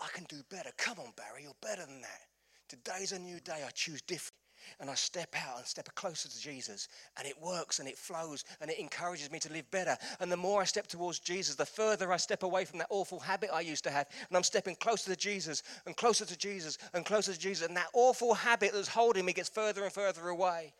[0.00, 0.70] I can do better.
[0.76, 2.29] Come on, Barry, you're better than that.
[2.70, 3.64] Today's a new day.
[3.66, 4.36] I choose different.
[4.78, 6.86] And I step out and step closer to Jesus.
[7.18, 9.96] And it works and it flows and it encourages me to live better.
[10.20, 13.18] And the more I step towards Jesus, the further I step away from that awful
[13.18, 14.06] habit I used to have.
[14.28, 17.66] And I'm stepping closer to Jesus and closer to Jesus and closer to Jesus.
[17.66, 20.72] And that awful habit that's holding me gets further and further away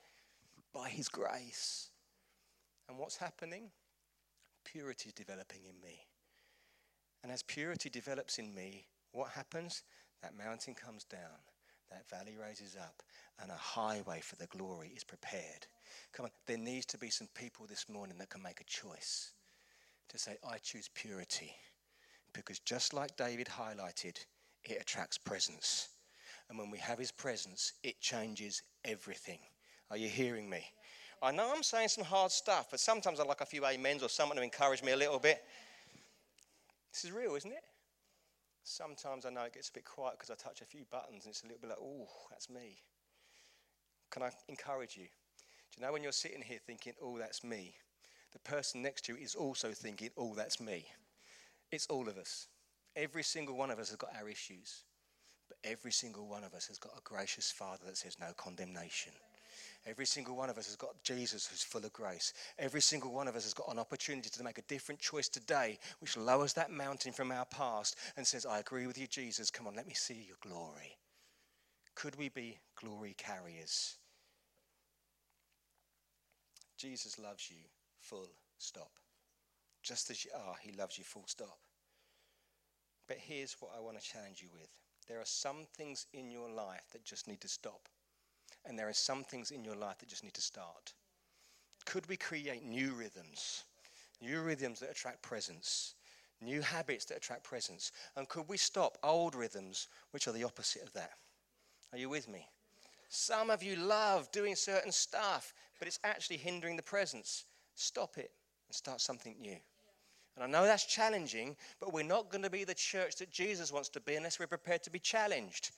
[0.72, 1.88] by His grace.
[2.88, 3.70] And what's happening?
[4.64, 5.98] Purity is developing in me.
[7.24, 9.82] And as purity develops in me, what happens?
[10.22, 11.49] That mountain comes down
[11.90, 13.02] that valley raises up
[13.42, 15.66] and a highway for the glory is prepared.
[16.12, 19.32] Come on, there needs to be some people this morning that can make a choice
[20.08, 21.52] to say, I choose purity.
[22.32, 24.24] Because just like David highlighted,
[24.64, 25.88] it attracts presence.
[26.48, 29.38] And when we have his presence, it changes everything.
[29.90, 30.64] Are you hearing me?
[31.22, 34.08] I know I'm saying some hard stuff, but sometimes I like a few amens or
[34.08, 35.42] someone to encourage me a little bit.
[36.92, 37.62] This is real, isn't it?
[38.62, 41.32] Sometimes I know it gets a bit quiet because I touch a few buttons and
[41.32, 42.82] it's a little bit like, oh, that's me.
[44.10, 45.04] Can I encourage you?
[45.04, 47.74] Do you know when you're sitting here thinking, oh, that's me?
[48.32, 50.86] The person next to you is also thinking, oh, that's me.
[51.72, 52.48] It's all of us.
[52.96, 54.84] Every single one of us has got our issues.
[55.48, 59.12] But every single one of us has got a gracious Father that says no condemnation.
[59.86, 62.34] Every single one of us has got Jesus who's full of grace.
[62.58, 65.78] Every single one of us has got an opportunity to make a different choice today,
[66.00, 69.50] which lowers that mountain from our past and says, I agree with you, Jesus.
[69.50, 70.98] Come on, let me see your glory.
[71.94, 73.96] Could we be glory carriers?
[76.76, 77.64] Jesus loves you,
[78.00, 78.90] full stop.
[79.82, 81.58] Just as you are, he loves you, full stop.
[83.08, 84.68] But here's what I want to challenge you with
[85.08, 87.88] there are some things in your life that just need to stop
[88.66, 90.92] and there are some things in your life that just need to start.
[91.86, 93.64] Could we create new rhythms?
[94.20, 95.94] New rhythms that attract presence,
[96.40, 97.90] new habits that attract presence.
[98.16, 101.12] And could we stop old rhythms, which are the opposite of that?
[101.92, 102.46] Are you with me?
[103.08, 107.44] Some of you love doing certain stuff, but it's actually hindering the presence.
[107.74, 108.30] Stop it
[108.68, 109.56] and start something new.
[110.40, 113.70] And I know that's challenging, but we're not going to be the church that Jesus
[113.70, 115.72] wants to be unless we're prepared to be challenged.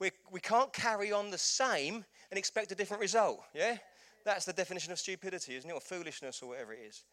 [0.00, 3.44] We, we can't carry on the same and expect a different result.
[3.54, 3.76] Yeah?
[4.24, 5.72] That's the definition of stupidity, isn't it?
[5.72, 7.04] Or foolishness or whatever it is.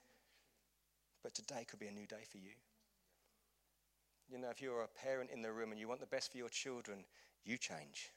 [1.22, 2.54] But today could be a new day for you.
[4.28, 6.40] You know, if you're a parent in the room and you want the best for
[6.40, 7.06] your children,
[7.44, 8.10] you change.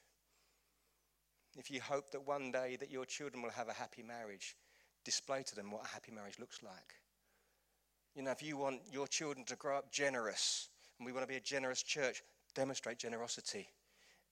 [1.55, 4.55] If you hope that one day that your children will have a happy marriage,
[5.05, 6.95] display to them what a happy marriage looks like.
[8.15, 11.31] You know, if you want your children to grow up generous, and we want to
[11.31, 13.67] be a generous church, demonstrate generosity.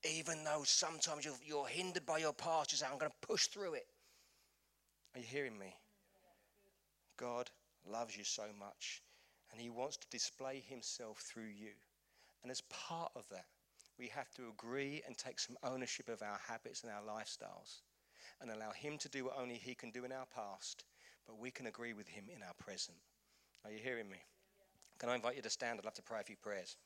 [0.04, 3.46] Even though sometimes you're, you're hindered by your past, you say, I'm going to push
[3.46, 3.86] through it.
[5.14, 5.74] Are you hearing me?
[7.16, 7.50] God
[7.90, 9.02] loves you so much,
[9.50, 11.72] and He wants to display Himself through you.
[12.42, 13.46] And as part of that,
[13.98, 17.80] we have to agree and take some ownership of our habits and our lifestyles
[18.40, 20.84] and allow Him to do what only He can do in our past,
[21.26, 22.98] but we can agree with Him in our present.
[23.64, 24.18] Are you hearing me?
[24.98, 25.78] Can I invite you to stand?
[25.78, 26.76] I'd love to pray a few prayers.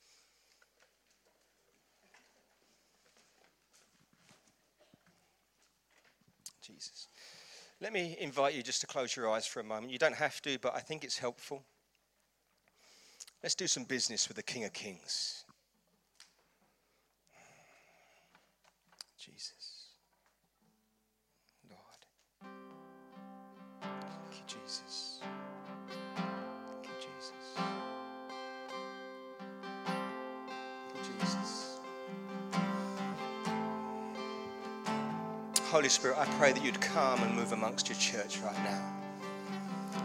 [6.62, 7.08] Jesus.
[7.80, 9.92] Let me invite you just to close your eyes for a moment.
[9.92, 11.64] You don't have to, but I think it's helpful.
[13.42, 15.44] Let's do some business with the King of Kings.
[19.18, 19.81] Jesus.
[35.72, 38.92] Holy Spirit, I pray that you'd come and move amongst your church right now.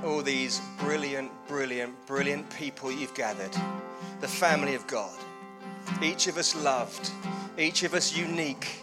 [0.05, 3.51] All these brilliant, brilliant, brilliant people you've gathered,
[4.21, 5.19] the family of God.
[6.01, 7.11] each of us loved,
[7.57, 8.81] each of us unique,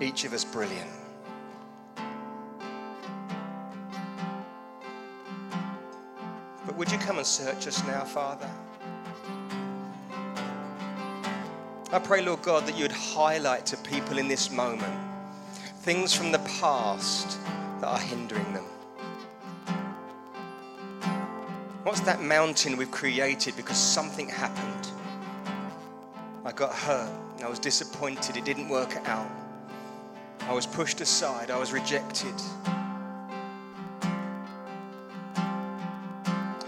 [0.00, 0.92] each of us brilliant.
[6.64, 8.48] But would you come and search us now, Father?
[11.94, 14.98] I pray, Lord God, that you'd highlight to people in this moment
[15.82, 17.38] things from the past
[17.80, 18.64] that are hindering them.
[21.84, 24.88] What's that mountain we've created because something happened?
[26.44, 27.12] I got hurt.
[27.44, 28.36] I was disappointed.
[28.36, 29.30] It didn't work out.
[30.40, 31.52] I was pushed aside.
[31.52, 32.34] I was rejected.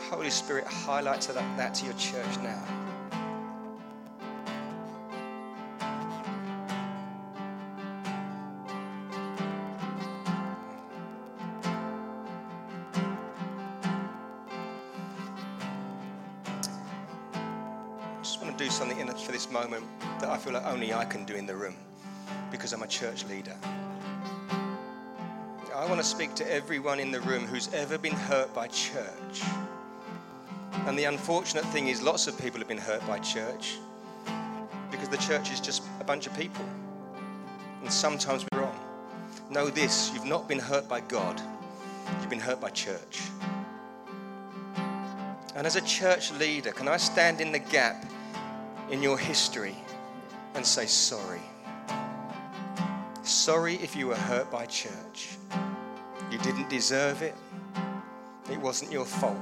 [0.08, 2.85] Holy Spirit, highlight that, that to your church now.
[18.56, 19.84] Do something in, for this moment
[20.20, 21.76] that I feel like only I can do in the room
[22.50, 23.56] because I'm a church leader.
[25.74, 29.42] I want to speak to everyone in the room who's ever been hurt by church.
[30.86, 33.76] And the unfortunate thing is, lots of people have been hurt by church
[34.90, 36.64] because the church is just a bunch of people.
[37.82, 38.78] And sometimes we're wrong.
[39.50, 41.40] Know this you've not been hurt by God,
[42.20, 43.20] you've been hurt by church.
[45.54, 48.04] And as a church leader, can I stand in the gap
[48.90, 49.76] in your history
[50.54, 51.42] and say sorry.
[53.22, 55.36] Sorry if you were hurt by church.
[56.30, 57.34] You didn't deserve it.
[58.50, 59.36] It wasn't your fault.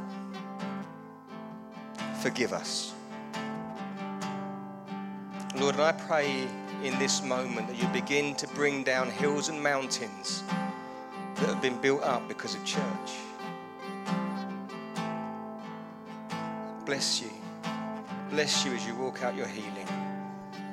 [2.20, 2.94] Forgive us.
[5.56, 6.48] Lord, and I pray
[6.82, 10.42] in this moment that you begin to bring down hills and mountains
[11.36, 12.82] that have been built up because of church.
[16.84, 17.43] Bless you.
[18.34, 19.86] Bless you as you walk out your healing.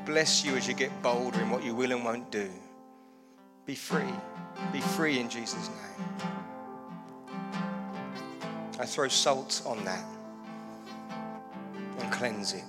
[0.04, 2.50] Bless you as you get bolder in what you will and won't do.
[3.68, 4.12] Be free.
[4.74, 6.08] Be free in Jesus' name.
[8.80, 10.04] I throw salt on that
[12.00, 12.64] and cleanse it.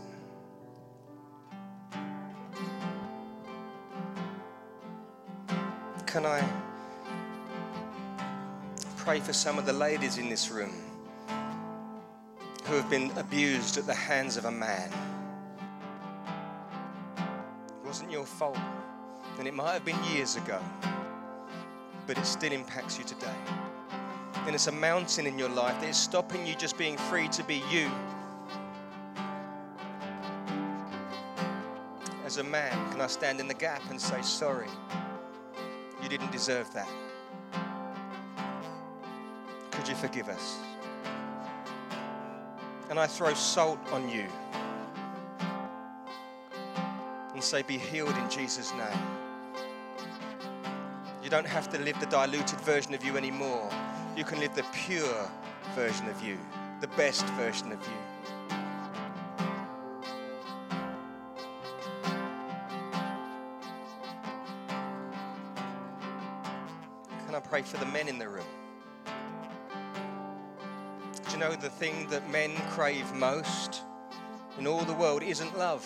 [6.04, 6.46] Can I
[8.98, 10.91] pray for some of the ladies in this room?
[12.72, 14.90] Who have been abused at the hands of a man.
[17.18, 18.56] It wasn't your fault,
[19.38, 20.58] and it might have been years ago,
[22.06, 23.36] but it still impacts you today.
[24.46, 27.44] And it's a mountain in your life that is stopping you just being free to
[27.44, 27.90] be you.
[32.24, 34.68] As a man, can I stand in the gap and say, Sorry,
[36.02, 36.88] you didn't deserve that?
[39.72, 40.71] Could you forgive us?
[42.92, 44.26] And I throw salt on you
[47.32, 48.98] and say, Be healed in Jesus' name.
[51.24, 53.70] You don't have to live the diluted version of you anymore.
[54.14, 55.30] You can live the pure
[55.74, 56.36] version of you,
[56.82, 58.58] the best version of you.
[67.24, 68.44] Can I pray for the men in the room?
[71.42, 73.82] Know the thing that men crave most
[74.60, 75.84] in all the world isn't love.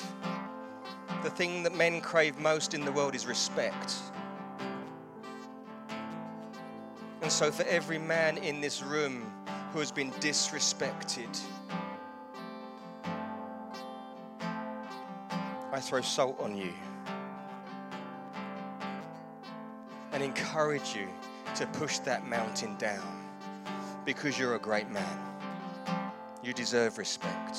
[1.22, 3.94] The thing that men crave most in the world is respect.
[7.22, 9.32] And so, for every man in this room
[9.72, 11.40] who has been disrespected,
[15.72, 16.74] I throw salt on you
[20.12, 21.08] and encourage you
[21.54, 23.24] to push that mountain down
[24.04, 25.35] because you're a great man.
[26.46, 27.58] You deserve respect.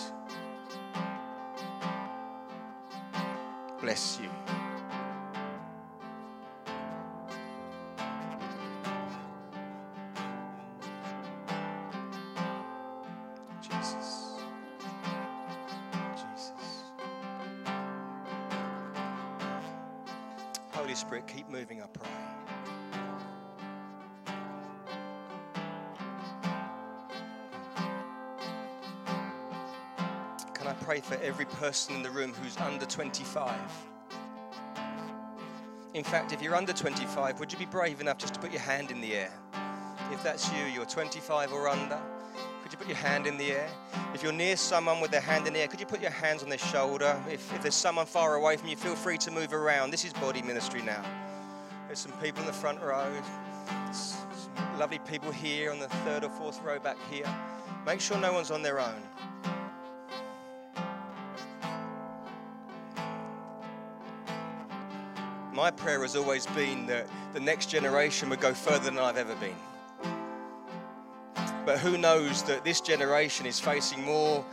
[3.81, 4.46] Bless you.
[31.77, 33.53] Person in the room who's under 25.
[35.93, 38.61] In fact, if you're under 25, would you be brave enough just to put your
[38.61, 39.31] hand in the air?
[40.11, 41.99] If that's you, you're 25 or under,
[42.63, 43.69] could you put your hand in the air?
[44.15, 46.41] If you're near someone with their hand in the air, could you put your hands
[46.41, 47.15] on their shoulder?
[47.29, 49.91] If, if there's someone far away from you, feel free to move around.
[49.91, 51.05] This is body ministry now.
[51.85, 53.07] There's some people in the front row,
[53.91, 54.27] some
[54.79, 57.31] lovely people here on the third or fourth row back here.
[57.85, 59.03] Make sure no one's on their own.
[65.57, 69.33] My prayer has always been that the next generation would go further than I've ever
[69.37, 69.55] been.
[71.65, 74.45] But who knows that this generation is facing more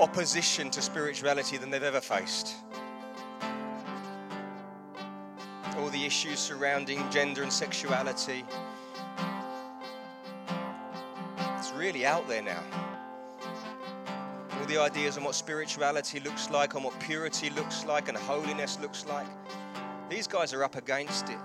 [0.00, 2.54] opposition to spirituality than they've ever faced.
[5.76, 8.42] All the issues surrounding gender and sexuality.
[11.58, 12.62] It's really out there now.
[14.58, 18.78] All the ideas on what spirituality looks like, on what purity looks like, and holiness
[18.80, 19.26] looks like.
[20.08, 21.38] These guys are up against it.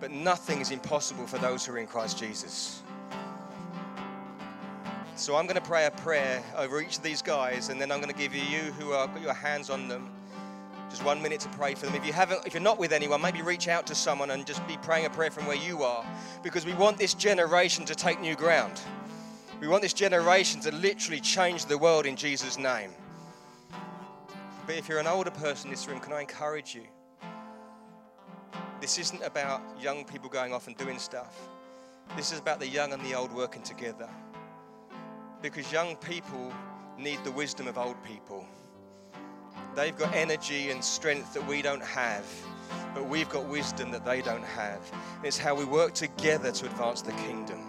[0.00, 2.82] But nothing is impossible for those who are in Christ Jesus.
[5.14, 8.00] So I'm going to pray a prayer over each of these guys, and then I'm
[8.00, 10.10] going to give you, you who are got your hands on them,
[10.90, 11.94] just one minute to pray for them.
[11.94, 14.66] If you haven't, if you're not with anyone, maybe reach out to someone and just
[14.66, 16.04] be praying a prayer from where you are,
[16.42, 18.80] because we want this generation to take new ground.
[19.60, 22.90] We want this generation to literally change the world in Jesus' name.
[24.72, 26.84] But if you're an older person in this room, can I encourage you?
[28.80, 31.36] This isn't about young people going off and doing stuff.
[32.16, 34.08] This is about the young and the old working together.
[35.42, 36.54] Because young people
[36.96, 38.46] need the wisdom of old people.
[39.74, 42.24] They've got energy and strength that we don't have,
[42.94, 44.80] but we've got wisdom that they don't have.
[45.22, 47.60] It's how we work together to advance the kingdom.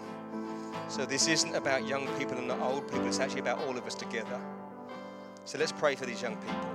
[0.88, 3.84] So this isn't about young people and not old people, it's actually about all of
[3.84, 4.40] us together.
[5.44, 6.73] So let's pray for these young people.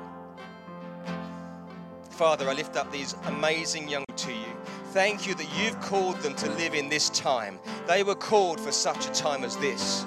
[2.19, 4.53] Father, I lift up these amazing young to you.
[4.91, 7.57] Thank you that you've called them to live in this time.
[7.87, 10.05] They were called for such a time as this.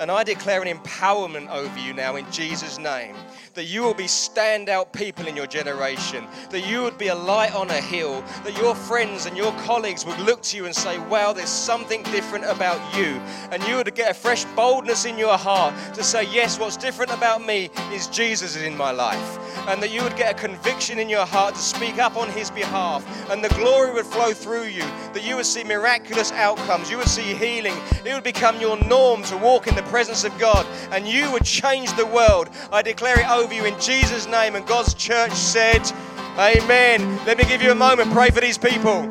[0.00, 3.14] And I declare an empowerment over you now in Jesus' name.
[3.54, 6.26] That you will be standout people in your generation.
[6.50, 8.22] That you would be a light on a hill.
[8.42, 12.02] That your friends and your colleagues would look to you and say, Wow, there's something
[12.04, 13.20] different about you.
[13.52, 17.12] And you would get a fresh boldness in your heart to say, Yes, what's different
[17.12, 19.38] about me is Jesus is in my life.
[19.68, 22.50] And that you would get a conviction in your heart to speak up on his
[22.50, 23.06] behalf.
[23.30, 24.82] And the glory would flow through you.
[25.12, 26.90] That you would see miraculous outcomes.
[26.90, 27.76] You would see healing.
[28.04, 31.44] It would become your norm to walk in the presence of God and you would
[31.44, 32.48] change the world.
[32.72, 34.54] I declare it over you in Jesus' name.
[34.54, 35.82] And God's church said,
[36.38, 37.24] Amen.
[37.26, 38.12] Let me give you a moment.
[38.12, 39.08] Pray for these people.